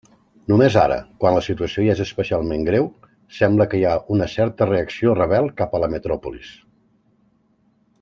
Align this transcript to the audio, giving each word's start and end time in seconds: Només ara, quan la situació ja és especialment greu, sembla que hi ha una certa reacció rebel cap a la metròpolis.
Només 0.51 0.77
ara, 0.83 0.95
quan 1.23 1.35
la 1.35 1.43
situació 1.47 1.83
ja 1.87 1.91
és 1.97 2.01
especialment 2.05 2.65
greu, 2.71 2.89
sembla 3.43 3.69
que 3.75 3.81
hi 3.83 3.87
ha 3.89 3.95
una 4.17 4.31
certa 4.39 4.69
reacció 4.75 5.17
rebel 5.23 5.55
cap 5.63 5.77
a 5.81 5.87
la 5.87 5.95
metròpolis. 5.97 6.53